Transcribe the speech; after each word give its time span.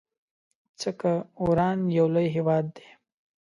څه 0.79 0.89
که 0.99 1.11
وران 1.45 1.79
يو 1.97 2.07
لوی 2.15 2.27
هيواد 2.35 2.65
دی 2.75 2.85